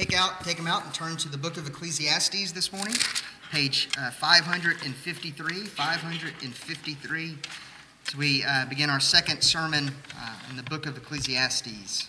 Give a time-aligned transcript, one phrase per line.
[0.00, 2.94] take out, take them out, and turn to the book of Ecclesiastes this morning,
[3.52, 5.66] page uh, 553.
[5.66, 7.38] 553.
[8.06, 12.08] As we uh, begin our second sermon uh, in the book of Ecclesiastes,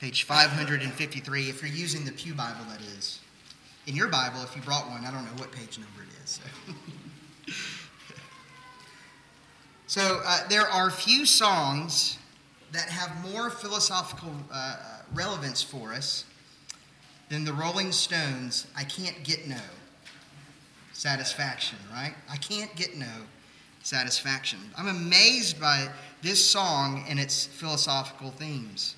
[0.00, 1.48] page 553.
[1.48, 3.18] If you're using the Pew Bible, that is.
[3.88, 6.38] In your Bible, if you brought one, I don't know what page number it is.
[6.38, 7.52] So,
[9.88, 12.18] so uh, there are few songs
[12.70, 14.76] that have more philosophical uh,
[15.12, 16.26] relevance for us
[17.28, 19.60] than the Rolling Stones, I Can't Get No
[20.92, 22.14] Satisfaction, right?
[22.30, 23.06] I Can't Get No
[23.82, 24.58] Satisfaction.
[24.76, 25.88] I'm amazed by
[26.22, 28.96] this song and its philosophical themes.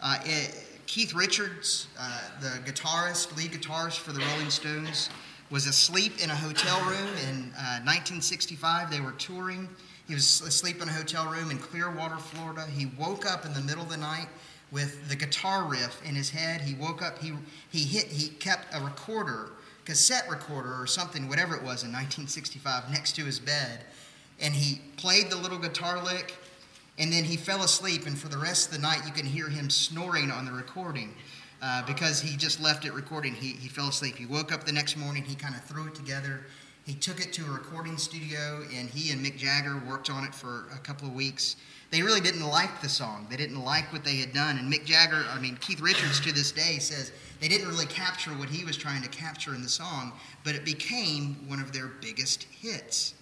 [0.00, 0.54] Uh, it,
[0.86, 5.10] Keith Richards, uh, the guitarist, lead guitarist for the Rolling Stones,
[5.50, 8.90] was asleep in a hotel room in uh, 1965.
[8.90, 9.68] They were touring.
[10.06, 12.66] He was asleep in a hotel room in Clearwater, Florida.
[12.66, 14.26] He woke up in the middle of the night
[14.70, 16.60] with the guitar riff in his head.
[16.60, 17.32] He woke up, he,
[17.70, 19.50] he, hit, he kept a recorder,
[19.84, 23.84] cassette recorder or something, whatever it was in 1965, next to his bed.
[24.40, 26.34] And he played the little guitar lick,
[26.98, 28.06] and then he fell asleep.
[28.06, 31.14] And for the rest of the night, you can hear him snoring on the recording.
[31.62, 33.32] Uh, because he just left it recording.
[33.32, 34.16] He, he fell asleep.
[34.16, 36.44] He woke up the next morning, he kind of threw it together.
[36.84, 40.34] He took it to a recording studio, and he and Mick Jagger worked on it
[40.34, 41.56] for a couple of weeks
[41.90, 43.26] they really didn't like the song.
[43.30, 44.58] They didn't like what they had done.
[44.58, 48.30] And Mick Jagger, I mean, Keith Richards to this day says they didn't really capture
[48.30, 50.12] what he was trying to capture in the song,
[50.44, 53.14] but it became one of their biggest hits.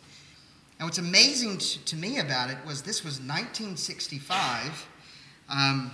[0.79, 4.89] And what's amazing to me about it was this was 1965.
[5.48, 5.91] Um,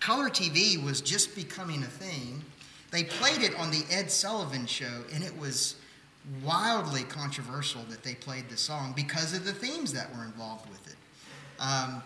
[0.00, 2.44] color TV was just becoming a thing.
[2.90, 5.76] They played it on the Ed Sullivan show, and it was
[6.44, 10.86] wildly controversial that they played the song because of the themes that were involved with
[10.88, 10.96] it.
[11.60, 12.02] Um,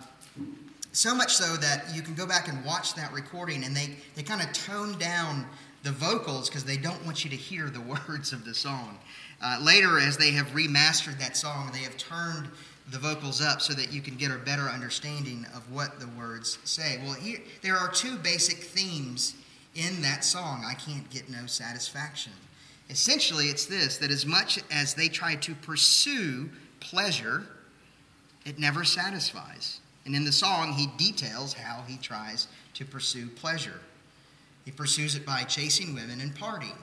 [0.93, 4.23] so much so that you can go back and watch that recording and they, they
[4.23, 5.47] kind of tone down
[5.83, 8.99] the vocals because they don't want you to hear the words of the song.
[9.43, 12.49] Uh, later, as they have remastered that song, they have turned
[12.91, 16.59] the vocals up so that you can get a better understanding of what the words
[16.64, 17.01] say.
[17.03, 19.35] Well, here, there are two basic themes
[19.75, 22.33] in that song I Can't Get No Satisfaction.
[22.91, 26.51] Essentially, it's this that as much as they try to pursue
[26.81, 27.47] pleasure,
[28.45, 29.81] it never satisfies.
[30.05, 33.81] And in the song, he details how he tries to pursue pleasure.
[34.65, 36.77] He pursues it by chasing women and partying.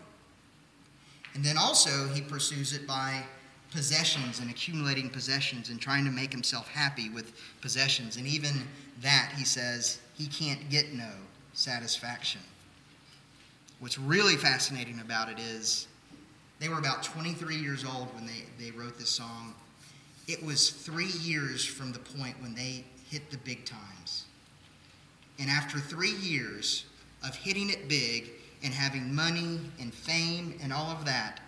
[1.33, 3.23] And then also, he pursues it by
[3.71, 8.17] possessions and accumulating possessions and trying to make himself happy with possessions.
[8.17, 8.67] And even
[9.01, 11.09] that, he says, he can't get no
[11.53, 12.41] satisfaction.
[13.79, 15.87] What's really fascinating about it is
[16.59, 19.55] they were about 23 years old when they, they wrote this song
[20.27, 24.25] it was three years from the point when they hit the big times.
[25.39, 26.85] And after three years
[27.23, 28.29] of hitting it big
[28.63, 31.39] and having money and fame and all of that,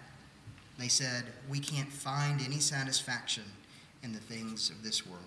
[0.79, 3.43] they said, We can't find any satisfaction
[4.01, 5.21] in the things of this world.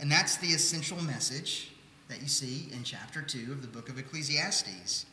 [0.00, 1.70] And that's the essential message
[2.08, 5.06] that you see in chapter 2 of the book of Ecclesiastes.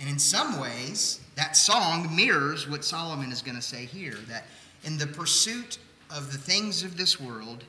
[0.00, 4.46] And in some ways, that song mirrors what Solomon is going to say here that
[4.84, 5.78] in the pursuit
[6.12, 7.64] of the things of this world,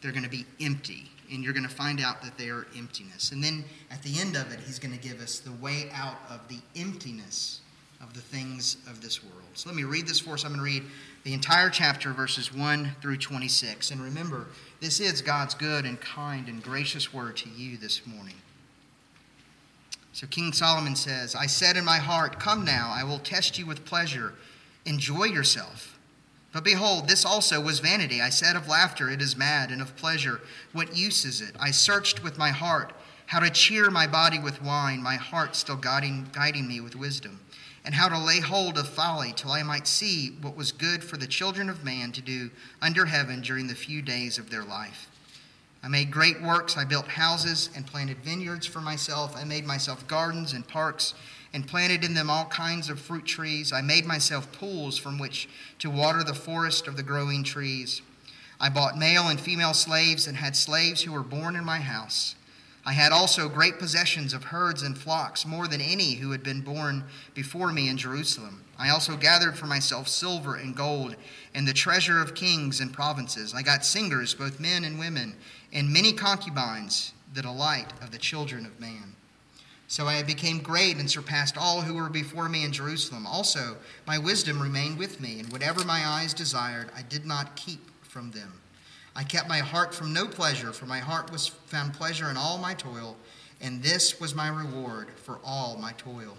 [0.00, 1.10] they're going to be empty.
[1.32, 3.30] And you're going to find out that they are emptiness.
[3.30, 6.16] And then at the end of it, he's going to give us the way out
[6.28, 7.60] of the emptiness
[8.00, 9.44] of the things of this world.
[9.54, 10.44] So let me read this for us.
[10.44, 10.82] I'm going to read
[11.22, 13.90] the entire chapter, verses 1 through 26.
[13.90, 14.46] And remember,
[14.80, 18.36] this is God's good and kind and gracious word to you this morning.
[20.12, 23.66] So King Solomon says, I said in my heart, Come now, I will test you
[23.66, 24.34] with pleasure.
[24.84, 25.99] Enjoy yourself.
[26.52, 28.20] But behold, this also was vanity.
[28.20, 30.40] I said of laughter, it is mad, and of pleasure,
[30.72, 31.54] what use is it?
[31.60, 32.92] I searched with my heart
[33.26, 37.38] how to cheer my body with wine, my heart still guiding, guiding me with wisdom,
[37.84, 41.16] and how to lay hold of folly till I might see what was good for
[41.16, 42.50] the children of man to do
[42.82, 45.08] under heaven during the few days of their life.
[45.82, 46.76] I made great works.
[46.76, 49.36] I built houses and planted vineyards for myself.
[49.36, 51.14] I made myself gardens and parks
[51.52, 53.72] and planted in them all kinds of fruit trees.
[53.72, 55.48] I made myself pools from which
[55.80, 58.02] to water the forest of the growing trees.
[58.60, 62.36] I bought male and female slaves and had slaves who were born in my house.
[62.84, 66.62] I had also great possessions of herds and flocks, more than any who had been
[66.62, 67.04] born
[67.34, 68.64] before me in Jerusalem.
[68.78, 71.16] I also gathered for myself silver and gold
[71.54, 73.52] and the treasure of kings and provinces.
[73.54, 75.36] I got singers, both men and women,
[75.72, 79.14] and many concubines, the delight of the children of man.
[79.90, 83.26] So I became great and surpassed all who were before me in Jerusalem.
[83.26, 83.76] Also,
[84.06, 88.30] my wisdom remained with me, and whatever my eyes desired, I did not keep from
[88.30, 88.52] them.
[89.16, 92.56] I kept my heart from no pleasure, for my heart was found pleasure in all
[92.56, 93.16] my toil,
[93.60, 96.36] and this was my reward for all my toil.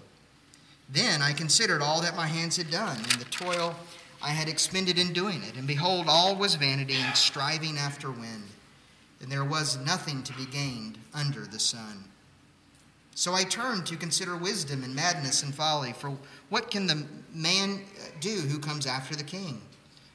[0.87, 3.75] Then I considered all that my hands had done, and the toil
[4.21, 5.57] I had expended in doing it.
[5.57, 8.47] And behold, all was vanity and striving after wind,
[9.19, 12.05] and there was nothing to be gained under the sun.
[13.21, 15.93] So I turned to consider wisdom and madness and folly.
[15.93, 16.17] For
[16.49, 19.61] what can the man uh, do who comes after the king?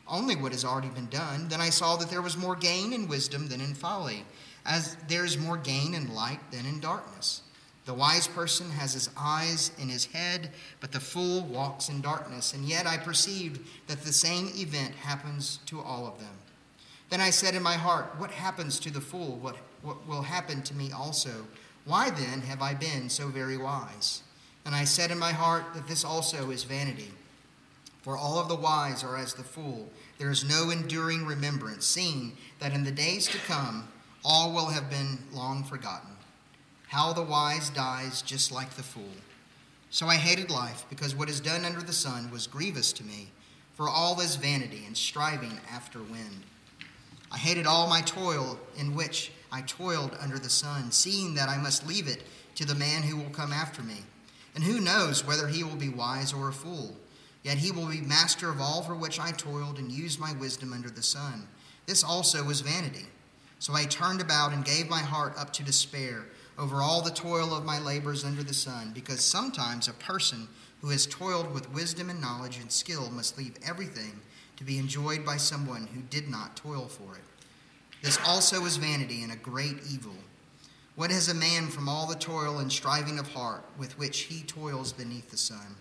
[0.08, 1.46] Only what has already been done.
[1.46, 4.24] Then I saw that there was more gain in wisdom than in folly,
[4.64, 7.42] as there is more gain in light than in darkness.
[7.84, 10.50] The wise person has his eyes in his head,
[10.80, 12.54] but the fool walks in darkness.
[12.54, 16.34] And yet I perceived that the same event happens to all of them.
[17.10, 19.36] Then I said in my heart, What happens to the fool?
[19.36, 21.46] What, what will happen to me also?
[21.86, 24.22] Why then have I been so very wise?
[24.64, 27.12] And I said in my heart that this also is vanity.
[28.02, 29.88] For all of the wise are as the fool.
[30.18, 33.88] There is no enduring remembrance, seeing that in the days to come
[34.24, 36.10] all will have been long forgotten.
[36.88, 39.14] How the wise dies just like the fool.
[39.90, 43.28] So I hated life, because what is done under the sun was grievous to me,
[43.74, 46.42] for all is vanity and striving after wind.
[47.30, 51.58] I hated all my toil in which I toiled under the sun, seeing that I
[51.58, 52.22] must leave it
[52.56, 53.98] to the man who will come after me.
[54.54, 56.96] And who knows whether he will be wise or a fool?
[57.42, 60.72] Yet he will be master of all for which I toiled and used my wisdom
[60.72, 61.46] under the sun.
[61.86, 63.06] This also was vanity.
[63.58, 66.24] So I turned about and gave my heart up to despair
[66.58, 70.48] over all the toil of my labors under the sun, because sometimes a person
[70.80, 74.20] who has toiled with wisdom and knowledge and skill must leave everything
[74.56, 77.22] to be enjoyed by someone who did not toil for it.
[78.02, 80.14] This also is vanity and a great evil.
[80.94, 84.42] What has a man from all the toil and striving of heart with which he
[84.42, 85.76] toils beneath the sun?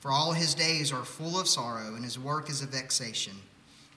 [0.00, 3.32] For all his days are full of sorrow, and his work is a vexation.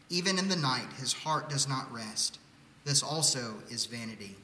[0.10, 2.40] Even in the night his heart does not rest.
[2.86, 4.38] This also is vanity.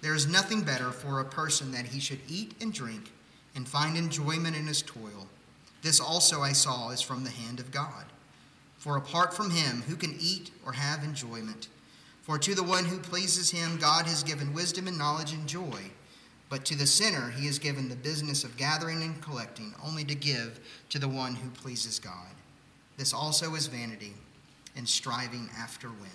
[0.00, 3.12] There is nothing better for a person that he should eat and drink
[3.54, 5.26] and find enjoyment in his toil.
[5.82, 8.06] This also I saw is from the hand of God.
[8.78, 11.68] For apart from him, who can eat or have enjoyment?
[12.26, 15.80] For to the one who pleases him, God has given wisdom and knowledge and joy.
[16.48, 20.14] But to the sinner, he has given the business of gathering and collecting, only to
[20.16, 20.58] give
[20.88, 22.34] to the one who pleases God.
[22.96, 24.12] This also is vanity
[24.74, 26.10] and striving after wind.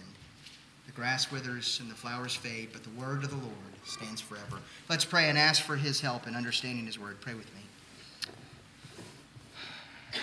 [0.85, 3.55] The grass withers and the flowers fade, but the word of the Lord
[3.85, 4.57] stands forever.
[4.89, 7.21] Let's pray and ask for his help in understanding his word.
[7.21, 7.61] Pray with me.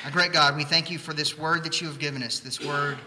[0.05, 2.61] Our great God, we thank you for this word that you have given us, this
[2.61, 2.99] word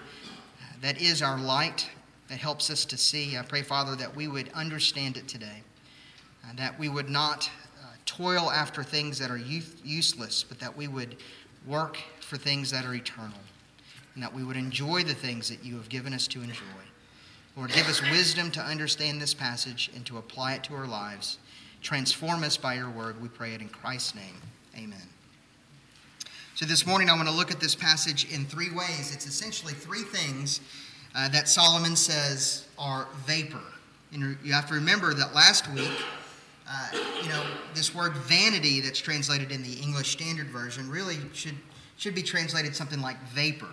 [0.81, 1.88] that is our light
[2.31, 3.38] that helps us to see.
[3.38, 5.63] I pray, Father, that we would understand it today,
[6.48, 7.51] and that we would not
[7.83, 11.18] uh, toil after things that are useless, but that we would
[11.68, 13.38] work for things that are eternal,
[14.16, 16.63] and that we would enjoy the things that you have given us to enjoy.
[17.57, 21.38] Lord, give us wisdom to understand this passage and to apply it to our lives.
[21.81, 24.42] Transform us by your word, we pray it in Christ's name.
[24.77, 25.10] Amen.
[26.56, 29.13] So, this morning I want to look at this passage in three ways.
[29.13, 30.62] It's essentially three things
[31.16, 33.62] uh, that Solomon says are vapor.
[34.12, 35.92] You, you have to remember that last week,
[36.69, 36.90] uh,
[37.22, 37.44] you know,
[37.74, 41.56] this word vanity that's translated in the English Standard Version really should,
[41.98, 43.69] should be translated something like vapor.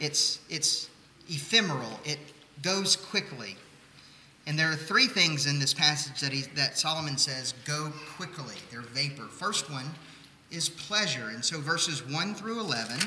[0.00, 0.88] It's, it's
[1.28, 2.18] ephemeral, it
[2.62, 3.56] goes quickly.
[4.46, 8.56] And there are three things in this passage that, he, that Solomon says go quickly.
[8.70, 9.24] They're vapor.
[9.24, 9.86] First one
[10.50, 11.28] is pleasure.
[11.28, 12.98] And so verses 1 through 11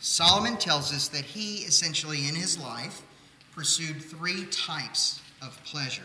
[0.00, 3.02] Solomon tells us that he essentially in his life
[3.54, 6.02] pursued three types of pleasure.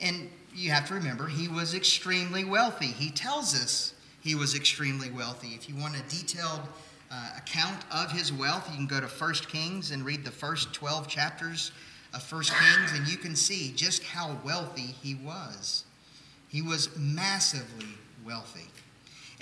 [0.00, 2.86] And you have to remember, he was extremely wealthy.
[2.86, 5.48] He tells us he was extremely wealthy.
[5.48, 6.62] If you want a detailed
[7.10, 10.72] uh, account of his wealth, you can go to 1 Kings and read the first
[10.72, 11.70] 12 chapters
[12.12, 15.84] of 1 Kings, and you can see just how wealthy he was.
[16.48, 17.86] He was massively
[18.24, 18.66] wealthy.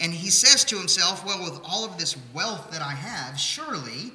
[0.00, 4.12] And he says to himself, Well, with all of this wealth that I have, surely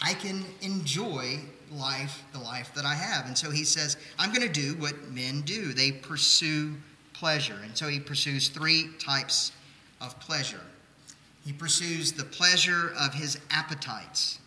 [0.00, 1.40] I can enjoy
[1.72, 3.26] life, the life that I have.
[3.26, 5.72] And so he says, I'm going to do what men do.
[5.72, 6.74] They pursue
[7.12, 7.58] pleasure.
[7.64, 9.52] And so he pursues three types
[10.00, 10.60] of pleasure.
[11.44, 14.38] He pursues the pleasure of his appetites.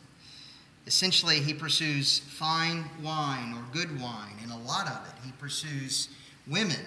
[0.85, 5.13] Essentially, he pursues fine wine or good wine, and a lot of it.
[5.25, 6.09] He pursues
[6.47, 6.79] women,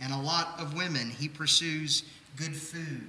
[0.00, 1.10] and a lot of women.
[1.10, 2.04] He pursues
[2.36, 3.06] good food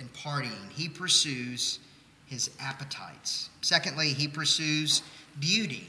[0.00, 0.70] and partying.
[0.70, 1.78] He pursues
[2.26, 3.50] his appetites.
[3.60, 5.02] Secondly, he pursues
[5.38, 5.86] beauty.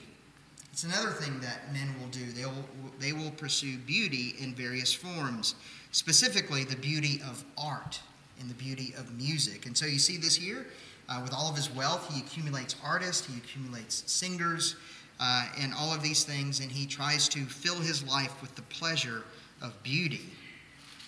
[0.71, 2.25] It's another thing that men will do.
[2.31, 2.65] They will,
[2.99, 5.55] they will pursue beauty in various forms,
[5.91, 7.99] specifically the beauty of art
[8.39, 9.65] and the beauty of music.
[9.65, 10.67] And so you see this here.
[11.09, 14.75] Uh, with all of his wealth, he accumulates artists, he accumulates singers,
[15.19, 18.61] uh, and all of these things, and he tries to fill his life with the
[18.63, 19.23] pleasure
[19.61, 20.21] of beauty.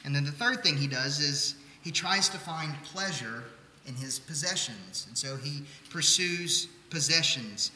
[0.05, 3.43] And then the third thing he does is he tries to find pleasure
[3.85, 5.05] in his possessions.
[5.07, 7.71] And so he pursues possessions.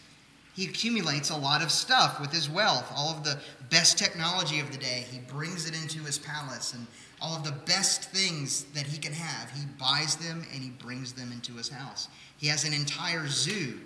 [0.55, 4.71] He accumulates a lot of stuff with his wealth, all of the best technology of
[4.71, 5.05] the day.
[5.11, 6.87] He brings it into his palace and
[7.21, 9.51] all of the best things that he can have.
[9.51, 12.07] He buys them and he brings them into his house.
[12.37, 13.79] He has an entire zoo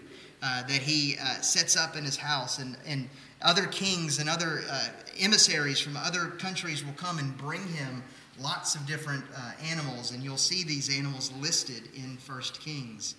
[0.44, 3.08] uh, that he uh, sets up in his house, and, and
[3.44, 4.88] other kings and other uh,
[5.20, 8.04] emissaries from other countries will come and bring him
[8.40, 13.16] lots of different uh, animals, and you'll see these animals listed in First Kings.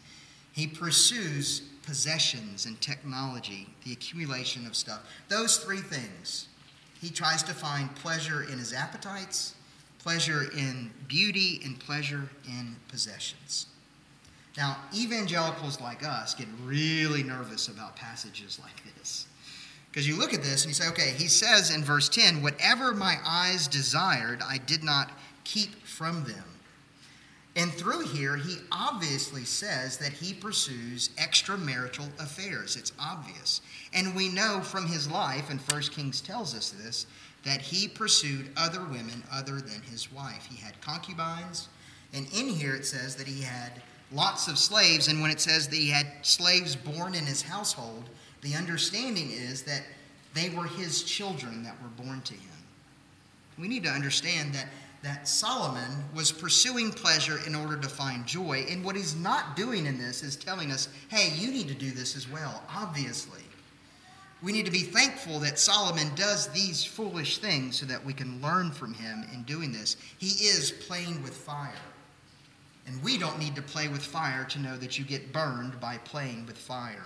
[0.53, 5.03] He pursues possessions and technology, the accumulation of stuff.
[5.29, 6.49] Those three things.
[7.01, 9.55] He tries to find pleasure in his appetites,
[9.99, 13.67] pleasure in beauty, and pleasure in possessions.
[14.57, 19.27] Now, evangelicals like us get really nervous about passages like this.
[19.93, 22.95] Because you look at this and you say, okay, he says in verse 10, whatever
[22.95, 25.11] my eyes desired, I did not
[25.45, 26.45] keep from them.
[27.55, 32.77] And through here, he obviously says that he pursues extramarital affairs.
[32.77, 33.61] It's obvious.
[33.93, 37.05] And we know from his life, and First Kings tells us this,
[37.45, 40.47] that he pursued other women other than his wife.
[40.51, 41.69] He had concubines.
[42.15, 45.09] And in here it says that he had lots of slaves.
[45.09, 48.09] And when it says that he had slaves born in his household,
[48.43, 49.83] the understanding is that
[50.35, 52.51] they were his children that were born to him.
[53.59, 54.67] We need to understand that,
[55.03, 58.65] that Solomon was pursuing pleasure in order to find joy.
[58.69, 61.91] And what he's not doing in this is telling us, hey, you need to do
[61.91, 63.43] this as well, obviously.
[64.43, 68.43] We need to be thankful that Solomon does these foolish things so that we can
[68.43, 69.97] learn from him in doing this.
[70.19, 71.71] He is playing with fire.
[72.87, 75.99] And we don't need to play with fire to know that you get burned by
[75.99, 77.05] playing with fire.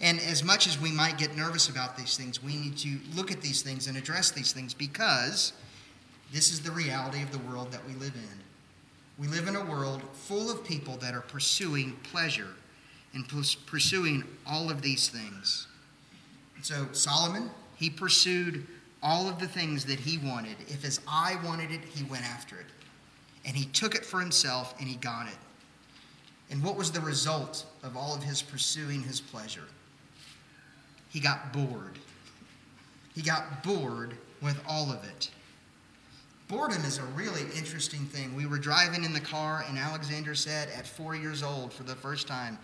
[0.00, 3.30] And as much as we might get nervous about these things, we need to look
[3.30, 5.52] at these things and address these things because
[6.32, 8.40] this is the reality of the world that we live in.
[9.18, 12.50] We live in a world full of people that are pursuing pleasure
[13.14, 13.26] and
[13.66, 15.66] pursuing all of these things.
[16.60, 18.66] So Solomon, he pursued
[19.02, 20.56] all of the things that he wanted.
[20.68, 22.66] If his eye wanted it, he went after it.
[23.46, 25.38] And he took it for himself and he got it.
[26.50, 29.64] And what was the result of all of his pursuing his pleasure?
[31.16, 31.98] He got bored.
[33.14, 35.30] He got bored with all of it.
[36.46, 38.36] Boredom is a really interesting thing.
[38.36, 41.94] We were driving in the car, and Alexander said at four years old for the
[41.94, 42.58] first time,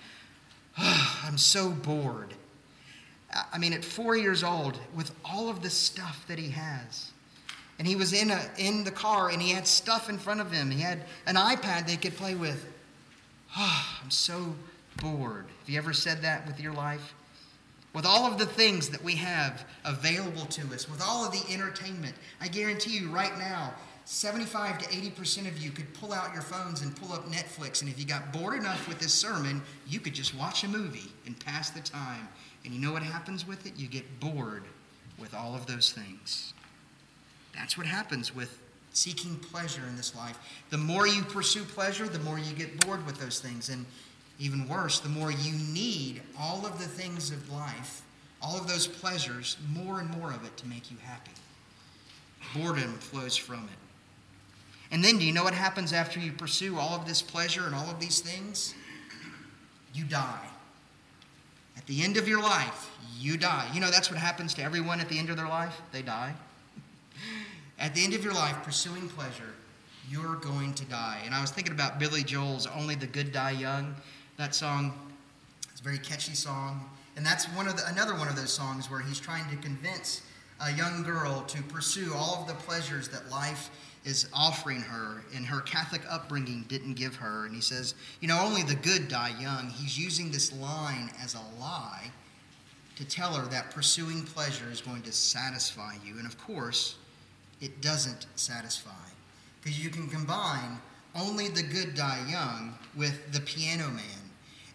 [0.78, 2.34] oh, I'm so bored.
[3.50, 7.10] I mean, at four years old, with all of the stuff that he has.
[7.78, 10.52] And he was in, a, in the car and he had stuff in front of
[10.52, 10.70] him.
[10.70, 12.66] He had an iPad they could play with.
[13.56, 14.54] Oh, I'm so
[14.98, 15.46] bored.
[15.60, 17.14] Have you ever said that with your life?
[17.94, 21.52] With all of the things that we have available to us, with all of the
[21.52, 26.42] entertainment, I guarantee you right now, 75 to 80% of you could pull out your
[26.42, 27.82] phones and pull up Netflix.
[27.82, 31.12] And if you got bored enough with this sermon, you could just watch a movie
[31.26, 32.28] and pass the time.
[32.64, 33.74] And you know what happens with it?
[33.76, 34.64] You get bored
[35.18, 36.52] with all of those things.
[37.54, 38.58] That's what happens with
[38.92, 40.38] seeking pleasure in this life.
[40.70, 43.68] The more you pursue pleasure, the more you get bored with those things.
[43.68, 43.86] And
[44.42, 48.02] even worse, the more you need all of the things of life,
[48.42, 51.30] all of those pleasures, more and more of it to make you happy.
[52.52, 54.90] Boredom flows from it.
[54.90, 57.74] And then, do you know what happens after you pursue all of this pleasure and
[57.74, 58.74] all of these things?
[59.94, 60.48] You die.
[61.76, 63.70] At the end of your life, you die.
[63.72, 65.80] You know, that's what happens to everyone at the end of their life.
[65.92, 66.34] They die.
[67.78, 69.54] At the end of your life, pursuing pleasure,
[70.08, 71.20] you're going to die.
[71.24, 73.96] And I was thinking about Billy Joel's Only the Good Die Young.
[74.38, 74.92] That song
[75.70, 78.90] It's a very catchy song, and that's one of the, another one of those songs
[78.90, 80.22] where he's trying to convince
[80.60, 83.70] a young girl to pursue all of the pleasures that life
[84.04, 87.46] is offering her and her Catholic upbringing didn't give her.
[87.46, 89.68] And he says, you know, only the good die young.
[89.70, 92.10] He's using this line as a lie
[92.96, 96.18] to tell her that pursuing pleasure is going to satisfy you.
[96.18, 96.96] And of course,
[97.60, 98.90] it doesn't satisfy.
[99.62, 100.78] Because you can combine
[101.14, 104.21] only the good die young with the piano man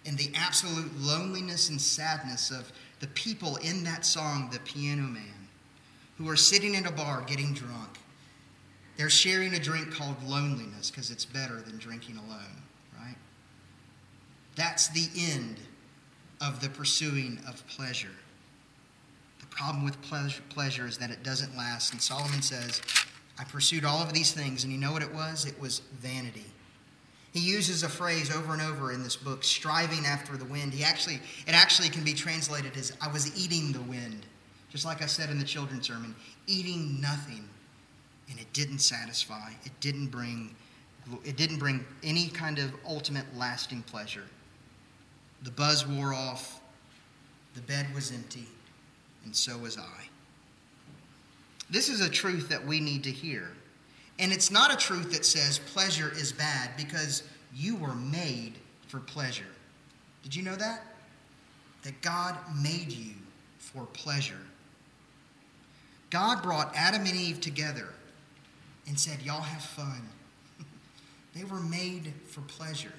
[0.07, 2.71] and the absolute loneliness and sadness of
[3.01, 5.49] the people in that song, The Piano Man,
[6.17, 7.99] who are sitting in a bar getting drunk.
[8.95, 12.63] They're sharing a drink called loneliness because it's better than drinking alone,
[12.97, 13.17] right?
[14.55, 15.59] That's the end
[16.41, 18.07] of the pursuing of pleasure.
[19.39, 21.91] The problem with pleasure is that it doesn't last.
[21.91, 22.81] And Solomon says,
[23.37, 25.45] I pursued all of these things, and you know what it was?
[25.45, 26.45] It was vanity.
[27.33, 30.73] He uses a phrase over and over in this book, striving after the wind.
[30.73, 31.15] He actually,
[31.45, 34.25] it actually can be translated as I was eating the wind.
[34.69, 36.15] Just like I said in the children's sermon,
[36.47, 37.47] eating nothing.
[38.29, 39.51] and it didn't satisfy.
[39.63, 40.55] It didn't bring
[41.23, 44.25] it didn't bring any kind of ultimate lasting pleasure.
[45.43, 46.59] The buzz wore off,
[47.55, 48.47] the bed was empty,
[49.23, 50.09] and so was I.
[51.69, 53.51] This is a truth that we need to hear.
[54.19, 58.53] And it's not a truth that says pleasure is bad because you were made
[58.87, 59.45] for pleasure.
[60.23, 60.81] Did you know that?
[61.83, 63.13] That God made you
[63.59, 64.39] for pleasure.
[66.09, 67.89] God brought Adam and Eve together
[68.87, 70.01] and said, Y'all have fun.
[71.35, 72.93] they were made for pleasure.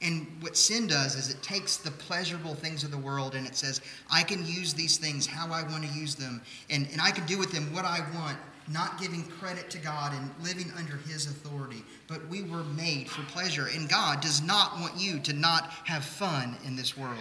[0.00, 3.54] And what sin does is it takes the pleasurable things of the world and it
[3.54, 7.12] says, I can use these things how I want to use them, and, and I
[7.12, 8.36] can do with them what I want,
[8.68, 11.82] not giving credit to God and living under His authority.
[12.06, 16.04] But we were made for pleasure, and God does not want you to not have
[16.04, 17.18] fun in this world.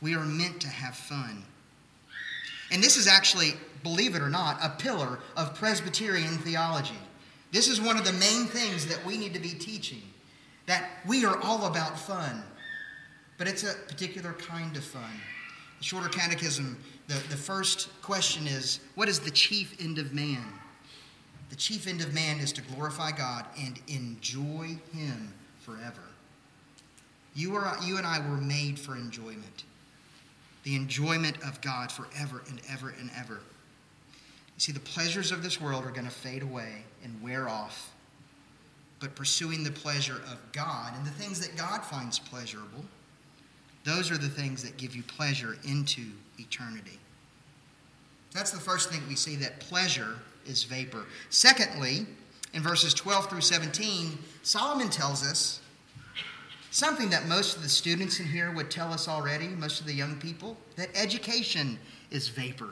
[0.00, 1.44] We are meant to have fun.
[2.70, 6.98] And this is actually, believe it or not, a pillar of Presbyterian theology.
[7.52, 10.02] This is one of the main things that we need to be teaching
[10.66, 12.42] that we are all about fun,
[13.36, 15.10] but it's a particular kind of fun.
[15.78, 16.78] The Shorter Catechism,
[17.12, 20.44] the, the first question is What is the chief end of man?
[21.50, 26.02] The chief end of man is to glorify God and enjoy Him forever.
[27.34, 29.64] You, are, you and I were made for enjoyment.
[30.64, 33.34] The enjoyment of God forever and ever and ever.
[33.34, 37.92] You see, the pleasures of this world are going to fade away and wear off
[39.02, 42.84] but pursuing the pleasure of God and the things that God finds pleasurable,
[43.82, 46.06] those are the things that give you pleasure into
[46.38, 47.00] eternity.
[48.32, 51.04] That's the first thing we see that pleasure is vapor.
[51.30, 52.06] Secondly,
[52.54, 55.60] in verses 12 through 17, Solomon tells us
[56.70, 59.94] something that most of the students in here would tell us already, most of the
[59.94, 61.78] young people, that education
[62.10, 62.70] is vapor.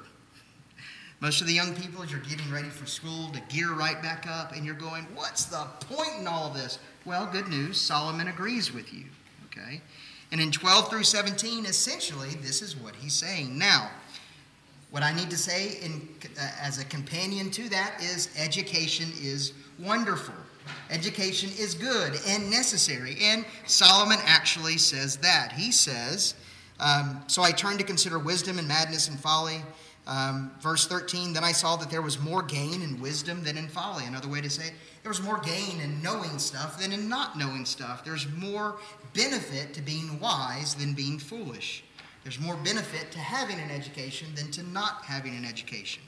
[1.20, 4.26] Most of the young people, as you're getting ready for school, to gear right back
[4.26, 6.78] up, and you're going, What's the point in all of this?
[7.04, 9.04] Well, good news Solomon agrees with you.
[9.46, 9.82] Okay?
[10.32, 13.58] And in 12 through 17, essentially, this is what he's saying.
[13.58, 13.90] Now,
[14.90, 19.52] what I need to say in, uh, as a companion to that is education is
[19.78, 20.34] wonderful.
[20.90, 23.16] Education is good and necessary.
[23.22, 25.52] And Solomon actually says that.
[25.52, 26.34] He says,
[26.80, 29.62] um, So I turn to consider wisdom and madness and folly.
[30.06, 33.68] Um, verse 13, then I saw that there was more gain in wisdom than in
[33.68, 34.06] folly.
[34.06, 34.72] Another way to say it,
[35.02, 38.04] there was more gain in knowing stuff than in not knowing stuff.
[38.04, 38.78] There's more
[39.14, 41.84] benefit to being wise than being foolish.
[42.22, 46.02] There's more benefit to having an education than to not having an education.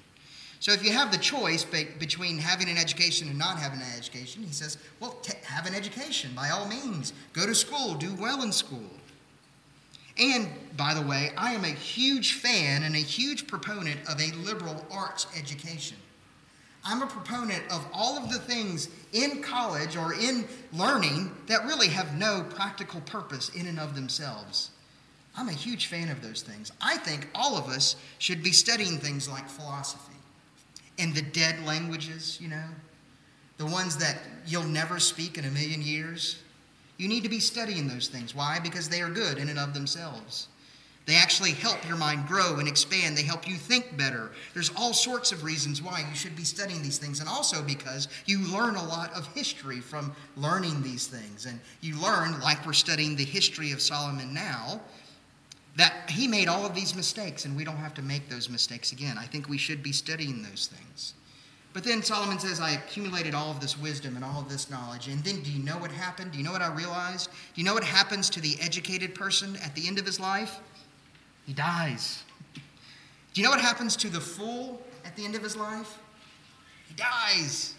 [0.60, 4.44] So if you have the choice between having an education and not having an education,
[4.44, 7.12] he says, well, have an education by all means.
[7.32, 8.90] Go to school, do well in school.
[10.18, 14.30] And, by the way, I am a huge fan and a huge proponent of a
[14.36, 15.96] liberal arts education.
[16.84, 21.88] I'm a proponent of all of the things in college or in learning that really
[21.88, 24.70] have no practical purpose in and of themselves.
[25.36, 26.72] I'm a huge fan of those things.
[26.80, 30.12] I think all of us should be studying things like philosophy
[30.98, 32.64] and the dead languages, you know,
[33.56, 36.42] the ones that you'll never speak in a million years.
[36.98, 38.34] You need to be studying those things.
[38.34, 38.58] Why?
[38.62, 40.48] Because they are good in and of themselves.
[41.04, 43.16] They actually help your mind grow and expand.
[43.16, 44.30] They help you think better.
[44.54, 48.06] There's all sorts of reasons why you should be studying these things, and also because
[48.26, 51.46] you learn a lot of history from learning these things.
[51.46, 54.80] And you learn, like we're studying the history of Solomon now,
[55.76, 58.92] that he made all of these mistakes, and we don't have to make those mistakes
[58.92, 59.16] again.
[59.18, 61.14] I think we should be studying those things.
[61.72, 65.08] But then Solomon says, I accumulated all of this wisdom and all of this knowledge.
[65.08, 66.32] And then do you know what happened?
[66.32, 67.30] Do you know what I realized?
[67.30, 70.60] Do you know what happens to the educated person at the end of his life?
[71.46, 72.22] He dies.
[72.54, 75.98] Do you know what happens to the fool at the end of his life?
[76.86, 77.74] He dies.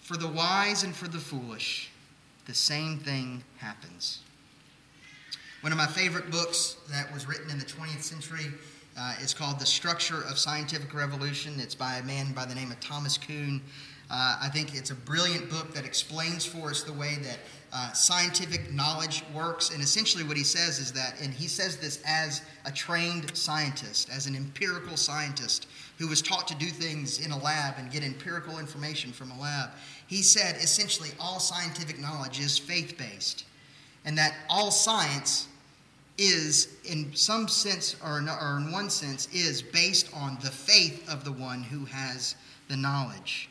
[0.00, 1.90] For the wise and for the foolish,
[2.46, 4.20] the same thing happens.
[5.62, 8.52] One of my favorite books that was written in the 20th century
[8.96, 11.58] uh, it's called The Structure of Scientific Revolution.
[11.58, 13.62] It's by a man by the name of Thomas Kuhn.
[14.10, 17.38] Uh, I think it's a brilliant book that explains for us the way that
[17.72, 19.70] uh, scientific knowledge works.
[19.70, 24.10] And essentially, what he says is that, and he says this as a trained scientist,
[24.10, 28.02] as an empirical scientist who was taught to do things in a lab and get
[28.02, 29.70] empirical information from a lab.
[30.06, 33.46] He said essentially all scientific knowledge is faith based,
[34.04, 35.48] and that all science
[36.18, 38.26] is, in some sense or in,
[38.72, 42.36] one sense, is based on the faith of the one who has
[42.68, 43.48] the knowledge.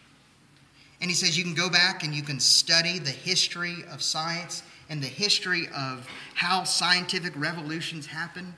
[1.01, 4.63] And he says you can go back and you can study the history of science
[4.89, 8.53] and the history of how scientific revolutions happen,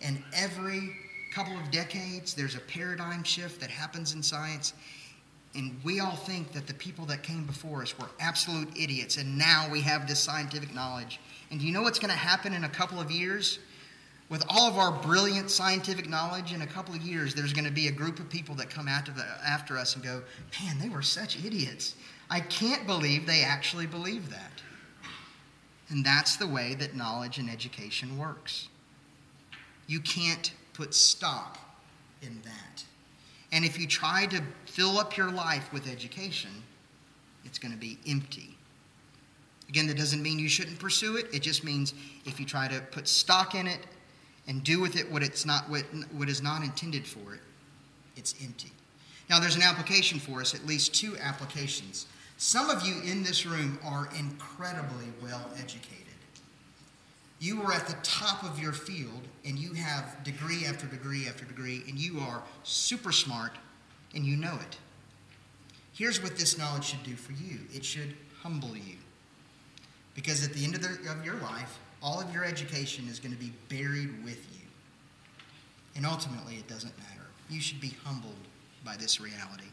[0.00, 0.96] and every
[1.34, 4.74] couple of decades, there's a paradigm shift that happens in science.
[5.54, 9.36] And we all think that the people that came before us were absolute idiots, and
[9.36, 11.20] now we have this scientific knowledge.
[11.52, 13.58] And do you know what's going to happen in a couple of years?
[14.30, 17.70] With all of our brilliant scientific knowledge, in a couple of years, there's going to
[17.70, 20.22] be a group of people that come after, the, after us and go,
[20.58, 21.94] Man, they were such idiots.
[22.30, 24.62] I can't believe they actually believe that.
[25.90, 28.70] And that's the way that knowledge and education works.
[29.86, 31.58] You can't put stock
[32.22, 32.82] in that.
[33.52, 36.62] And if you try to fill up your life with education,
[37.44, 38.56] it's going to be empty.
[39.72, 41.32] Again, that doesn't mean you shouldn't pursue it.
[41.32, 41.94] It just means
[42.26, 43.78] if you try to put stock in it
[44.46, 47.40] and do with it what it's not what, what is not intended for it,
[48.14, 48.70] it's empty.
[49.30, 52.04] Now there's an application for us, at least two applications.
[52.36, 56.04] Some of you in this room are incredibly well educated.
[57.40, 61.46] You are at the top of your field and you have degree after degree after
[61.46, 63.52] degree, and you are super smart
[64.14, 64.76] and you know it.
[65.94, 68.96] Here's what this knowledge should do for you it should humble you.
[70.14, 73.32] Because at the end of, the, of your life, all of your education is going
[73.32, 74.66] to be buried with you.
[75.96, 77.26] And ultimately, it doesn't matter.
[77.48, 78.34] You should be humbled
[78.84, 79.64] by this reality.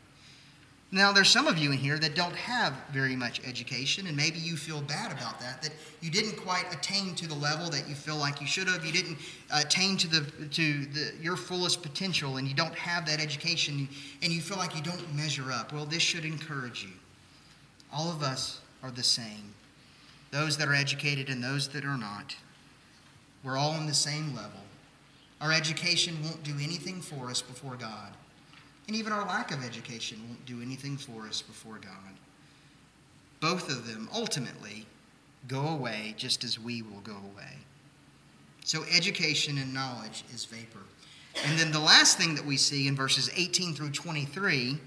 [0.91, 4.39] Now, there's some of you in here that don't have very much education, and maybe
[4.39, 5.71] you feel bad about that, that
[6.01, 8.83] you didn't quite attain to the level that you feel like you should have.
[8.83, 9.19] You didn't
[9.53, 13.87] attain to, the, to the, your fullest potential, and you don't have that education,
[14.23, 15.73] and you feel like you don't measure up.
[15.73, 16.93] Well, this should encourage you.
[17.93, 19.53] All of us are the same
[20.31, 22.35] those that are educated and those that are not.
[23.43, 24.59] We're all on the same level.
[25.41, 28.11] Our education won't do anything for us before God.
[28.87, 32.15] And even our lack of education won't do anything for us before God.
[33.39, 34.85] Both of them ultimately
[35.47, 37.57] go away just as we will go away.
[38.65, 40.79] So, education and knowledge is vapor.
[41.45, 44.77] And then the last thing that we see in verses 18 through 23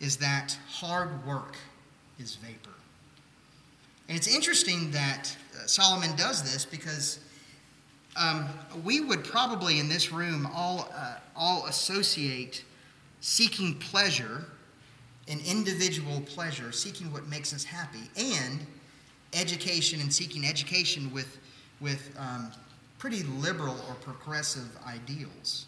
[0.00, 1.56] is that hard work
[2.18, 2.73] is vapor.
[4.08, 7.20] And it's interesting that uh, Solomon does this because
[8.16, 8.48] um,
[8.84, 12.64] we would probably in this room all, uh, all associate
[13.20, 14.44] seeking pleasure,
[15.28, 18.66] an individual pleasure, seeking what makes us happy, and
[19.32, 21.38] education and seeking education with,
[21.80, 22.52] with um,
[22.98, 25.66] pretty liberal or progressive ideals.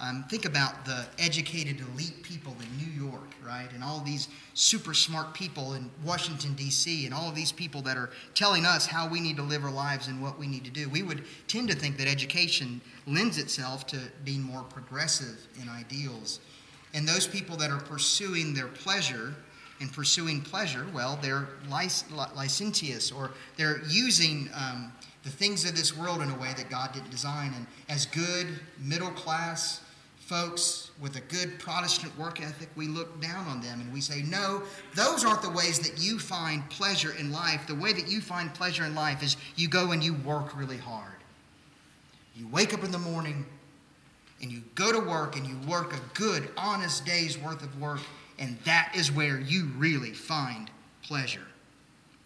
[0.00, 3.68] Um, think about the educated elite people in New York, right?
[3.72, 7.96] And all these super smart people in Washington, D.C., and all of these people that
[7.96, 10.70] are telling us how we need to live our lives and what we need to
[10.70, 10.88] do.
[10.88, 16.40] We would tend to think that education lends itself to being more progressive in ideals
[16.94, 19.34] and those people that are pursuing their pleasure
[19.80, 24.92] and pursuing pleasure, well, they're lic- licentious or they're using um,
[25.24, 27.52] the things of this world in a way that God didn't design.
[27.56, 28.46] And as good
[28.78, 29.80] middle class
[30.18, 34.22] folks with a good Protestant work ethic, we look down on them and we say,
[34.22, 34.62] no,
[34.94, 37.66] those aren't the ways that you find pleasure in life.
[37.66, 40.78] The way that you find pleasure in life is you go and you work really
[40.78, 41.10] hard.
[42.36, 43.46] You wake up in the morning,
[44.42, 48.00] and you go to work and you work a good, honest day's worth of work,
[48.38, 50.70] and that is where you really find
[51.02, 51.46] pleasure.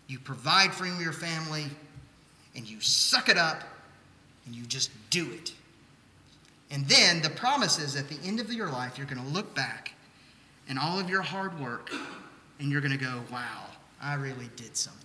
[0.08, 1.66] You provide for your family,
[2.58, 3.62] and you suck it up,
[4.44, 5.52] and you just do it.
[6.70, 9.54] And then the promise is at the end of your life, you're going to look
[9.54, 9.94] back
[10.68, 11.90] and all of your hard work,
[12.58, 13.64] and you're going to go, wow,
[14.02, 15.04] I really did something.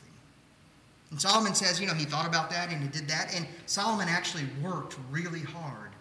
[1.12, 3.34] And Solomon says, you know, he thought about that and he did that.
[3.34, 5.94] And Solomon actually worked really hard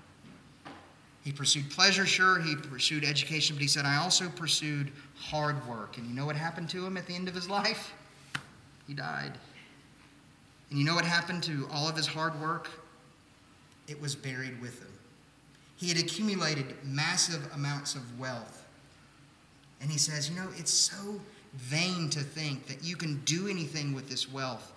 [1.25, 2.41] he pursued pleasure, sure.
[2.41, 5.97] He pursued education, but he said, I also pursued hard work.
[5.97, 7.95] And you know what happened to him at the end of his life?
[8.87, 9.33] He died.
[10.73, 12.71] And you know what happened to all of his hard work?
[13.89, 14.89] It was buried with him.
[15.77, 18.67] He had accumulated massive amounts of wealth.
[19.83, 21.21] And he says, You know, it's so
[21.53, 24.73] vain to think that you can do anything with this wealth.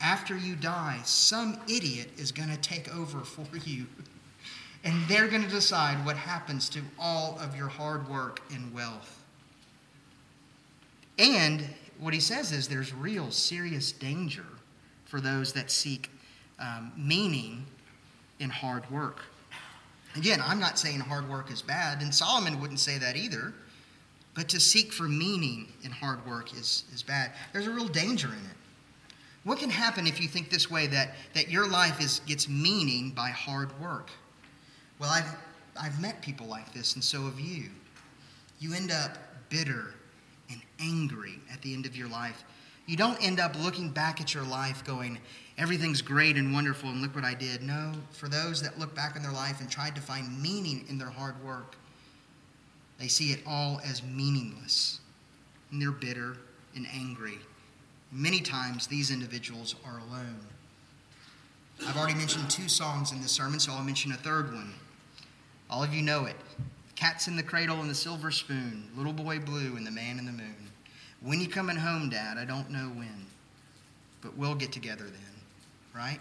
[0.00, 3.84] After you die, some idiot is going to take over for you
[4.84, 9.22] and they're going to decide what happens to all of your hard work and wealth.
[11.18, 11.66] And
[11.98, 14.46] what he says is there's real serious danger
[15.14, 16.10] for those that seek
[16.58, 17.64] um, meaning
[18.40, 19.20] in hard work.
[20.16, 23.54] Again, I'm not saying hard work is bad, and Solomon wouldn't say that either.
[24.34, 27.30] But to seek for meaning in hard work is, is bad.
[27.52, 28.56] There's a real danger in it.
[29.44, 33.12] What can happen if you think this way that, that your life is, gets meaning
[33.12, 34.10] by hard work?
[34.98, 35.32] Well, I've,
[35.80, 37.70] I've met people like this, and so have you.
[38.58, 39.16] You end up
[39.48, 39.94] bitter
[40.50, 42.42] and angry at the end of your life.
[42.86, 45.18] You don't end up looking back at your life going,
[45.56, 47.62] everything's great and wonderful, and look what I did.
[47.62, 50.98] No, for those that look back in their life and tried to find meaning in
[50.98, 51.76] their hard work,
[52.98, 55.00] they see it all as meaningless,
[55.70, 56.36] and they're bitter
[56.76, 57.38] and angry.
[58.12, 60.40] Many times, these individuals are alone.
[61.86, 64.72] I've already mentioned two songs in this sermon, so I'll mention a third one.
[65.68, 66.36] All of you know it
[66.94, 70.26] Cats in the Cradle and the Silver Spoon, Little Boy Blue and the Man in
[70.26, 70.63] the Moon.
[71.24, 72.36] When you coming home, Dad?
[72.36, 73.26] I don't know when,
[74.20, 76.20] but we'll get together then, right?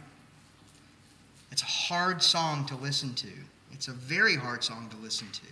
[1.52, 3.28] It's a hard song to listen to.
[3.74, 5.48] It's a very hard song to listen to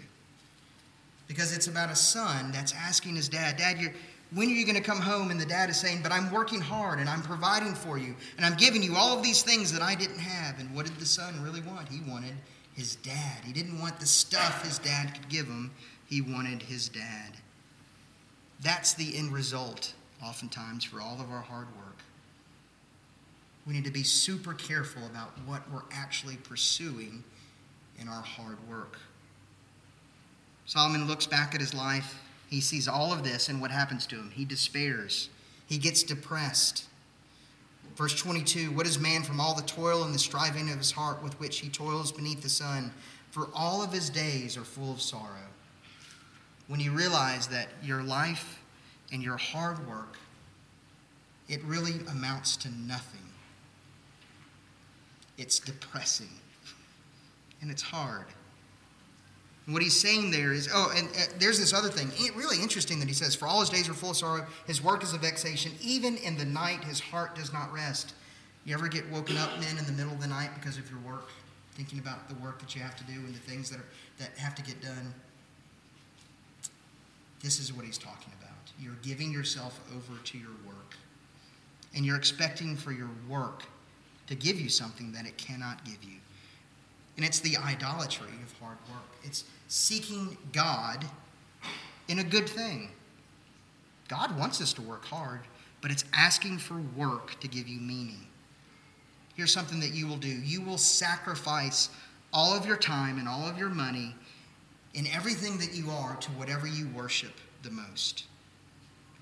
[1.28, 3.94] because it's about a son that's asking his dad, Dad, you're,
[4.34, 5.32] when are you going to come home?
[5.32, 8.46] And the dad is saying, But I'm working hard and I'm providing for you and
[8.46, 10.60] I'm giving you all of these things that I didn't have.
[10.60, 11.88] And what did the son really want?
[11.88, 12.34] He wanted
[12.74, 13.44] his dad.
[13.46, 15.72] He didn't want the stuff his dad could give him,
[16.08, 17.38] he wanted his dad.
[18.62, 19.94] That's the end result,
[20.24, 21.98] oftentimes, for all of our hard work.
[23.66, 27.24] We need to be super careful about what we're actually pursuing
[28.00, 28.98] in our hard work.
[30.66, 32.22] Solomon looks back at his life.
[32.50, 34.32] He sees all of this, and what happens to him?
[34.34, 35.30] He despairs.
[35.68, 36.86] He gets depressed.
[37.96, 41.24] Verse 22 What is man from all the toil and the striving of his heart
[41.24, 42.92] with which he toils beneath the sun?
[43.32, 45.51] For all of his days are full of sorrow.
[46.72, 48.64] When you realize that your life
[49.12, 50.16] and your hard work,
[51.50, 53.28] it really amounts to nothing.
[55.38, 56.30] It's depressing
[57.60, 58.28] and it's hard.
[59.66, 62.08] And what he's saying there is, oh, and uh, there's this other thing.
[62.38, 65.04] Really interesting that he says, For all his days are full of sorrow, his work
[65.04, 65.74] is a vexation.
[65.82, 68.14] Even in the night, his heart does not rest.
[68.64, 71.02] You ever get woken up, men, in the middle of the night because of your
[71.02, 71.32] work,
[71.74, 74.38] thinking about the work that you have to do and the things that, are, that
[74.38, 75.14] have to get done?
[77.44, 78.52] This is what he's talking about.
[78.80, 80.96] You're giving yourself over to your work,
[81.96, 83.64] and you're expecting for your work
[84.28, 86.18] to give you something that it cannot give you.
[87.18, 89.04] And it's the idolatry of hard work.
[89.24, 91.06] It's seeking God
[92.08, 92.90] in a good thing.
[94.08, 95.42] God wants us to work hard,
[95.82, 98.28] but it's asking for work to give you meaning.
[99.36, 101.90] Here's something that you will do you will sacrifice
[102.34, 104.16] all of your time and all of your money
[104.94, 108.26] in everything that you are to whatever you worship the most.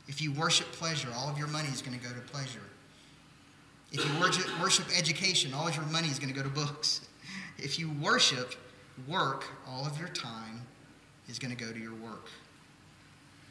[0.07, 2.61] If you worship pleasure, all of your money is going to go to pleasure.
[3.91, 4.11] If you
[4.61, 7.01] worship, education, all of your money is going to go to books.
[7.57, 8.55] If you worship
[9.07, 10.61] work, all of your time
[11.27, 12.27] is going to go to your work.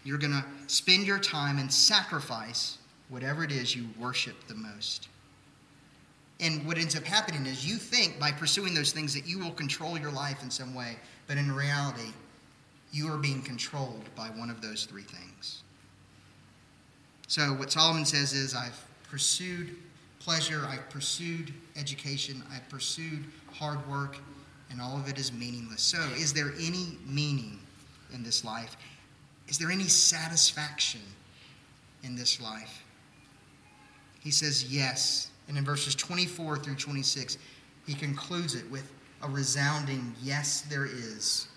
[0.04, 2.78] You're going to spend your time and sacrifice
[3.08, 5.08] whatever it is you worship the most.
[6.40, 9.50] And what ends up happening is you think by pursuing those things that you will
[9.50, 10.96] control your life in some way,
[11.26, 12.12] but in reality,
[12.92, 15.62] you are being controlled by one of those three things.
[17.26, 19.76] So, what Solomon says is, I've pursued
[20.20, 24.18] pleasure, I've pursued education, I've pursued hard work,
[24.70, 25.82] and all of it is meaningless.
[25.82, 27.58] So, is there any meaning
[28.14, 28.76] in this life?
[29.48, 31.00] Is there any satisfaction
[32.02, 32.84] in this life?
[34.20, 35.30] He says yes.
[35.48, 37.38] And in verses 24 through 26,
[37.86, 41.48] he concludes it with a resounding yes, there is.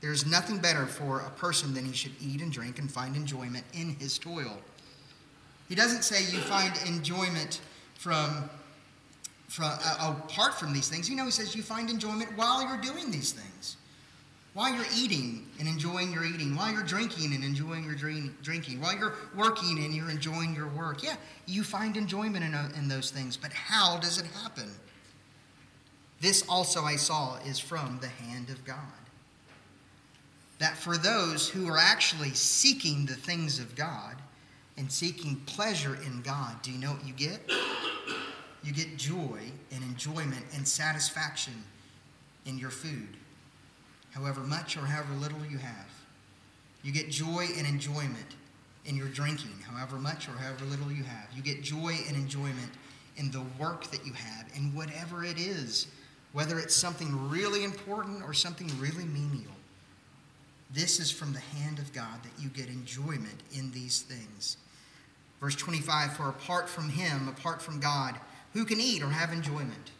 [0.00, 3.16] There is nothing better for a person than he should eat and drink and find
[3.16, 4.58] enjoyment in his toil.
[5.68, 7.60] He doesn't say you find enjoyment
[7.94, 8.48] from
[9.48, 11.08] from, uh, apart from these things.
[11.08, 13.77] You know, he says you find enjoyment while you're doing these things.
[14.54, 18.80] While you're eating and enjoying your eating, while you're drinking and enjoying your drink, drinking,
[18.80, 21.02] while you're working and you're enjoying your work.
[21.02, 24.70] Yeah, you find enjoyment in, uh, in those things, but how does it happen?
[26.20, 28.76] This also I saw is from the hand of God.
[30.58, 34.16] That for those who are actually seeking the things of God
[34.76, 37.40] and seeking pleasure in God, do you know what you get?
[38.62, 39.40] you get joy
[39.72, 41.54] and enjoyment and satisfaction
[42.44, 43.16] in your food,
[44.18, 45.86] however much or however little you have.
[46.82, 48.36] You get joy and enjoyment
[48.84, 51.28] in your drinking, however much or however little you have.
[51.34, 52.72] You get joy and enjoyment
[53.16, 55.88] in the work that you have, in whatever it is,
[56.32, 59.52] whether it's something really important or something really menial.
[60.70, 64.58] This is from the hand of God that you get enjoyment in these things.
[65.40, 68.14] Verse 25 For apart from Him, apart from God,
[68.52, 69.90] who can eat or have enjoyment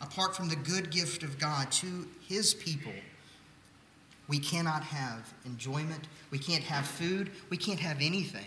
[0.00, 2.92] apart from the good gift of God to his people.
[4.28, 6.06] We cannot have enjoyment.
[6.30, 7.30] We can't have food.
[7.50, 8.44] We can't have anything.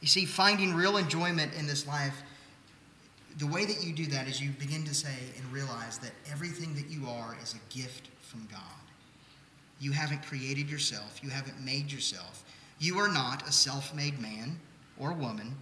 [0.00, 2.22] You see, finding real enjoyment in this life,
[3.38, 6.74] the way that you do that is you begin to say and realize that everything
[6.74, 8.60] that you are is a gift from God.
[9.80, 12.44] You haven't created yourself, you haven't made yourself.
[12.78, 14.58] You are not a self made man
[14.98, 15.56] or woman.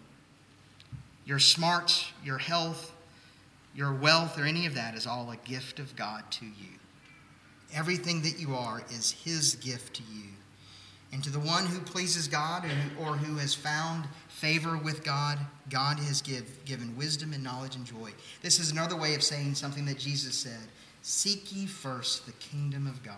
[1.25, 2.93] your smarts, your health,
[3.75, 6.79] your wealth, or any of that is all a gift of God to you.
[7.75, 10.25] Everything that you are is His gift to you.
[11.13, 12.65] And to the one who pleases God
[12.99, 17.85] or who has found favor with God, God has give, given wisdom and knowledge and
[17.85, 18.11] joy.
[18.41, 20.69] This is another way of saying something that Jesus said
[21.03, 23.15] Seek ye first the kingdom of God,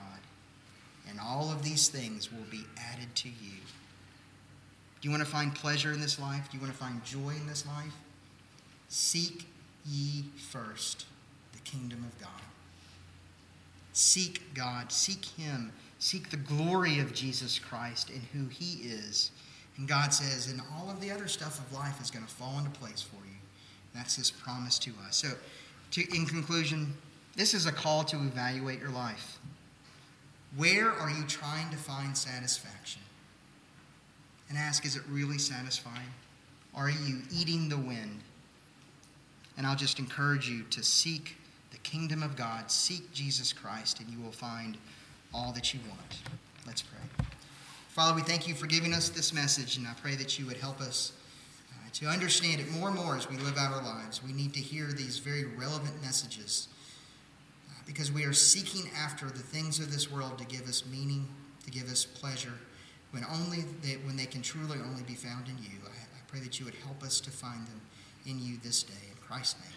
[1.08, 3.58] and all of these things will be added to you.
[5.00, 6.48] Do you want to find pleasure in this life?
[6.50, 7.94] Do you want to find joy in this life?
[8.88, 9.46] Seek
[9.86, 11.04] ye first
[11.52, 12.43] the kingdom of God.
[13.94, 19.30] Seek God, seek Him, seek the glory of Jesus Christ and who He is.
[19.76, 22.58] And God says, and all of the other stuff of life is going to fall
[22.58, 23.36] into place for you.
[23.94, 25.16] That's His promise to us.
[25.16, 25.28] So,
[25.92, 26.92] to, in conclusion,
[27.36, 29.38] this is a call to evaluate your life.
[30.56, 33.02] Where are you trying to find satisfaction?
[34.48, 36.10] And ask, is it really satisfying?
[36.74, 38.22] Are you eating the wind?
[39.56, 41.36] And I'll just encourage you to seek
[41.84, 44.76] kingdom of God, seek Jesus Christ, and you will find
[45.32, 46.18] all that you want.
[46.66, 47.26] Let's pray.
[47.88, 50.56] Father, we thank you for giving us this message, and I pray that you would
[50.56, 51.12] help us
[51.70, 54.20] uh, to understand it more and more as we live out our lives.
[54.24, 56.66] We need to hear these very relevant messages
[57.70, 61.28] uh, because we are seeking after the things of this world to give us meaning,
[61.64, 62.54] to give us pleasure,
[63.12, 65.78] when only they, when they can truly only be found in you.
[65.84, 67.80] I, I pray that you would help us to find them
[68.26, 68.94] in you this day.
[69.08, 69.73] In Christ's name.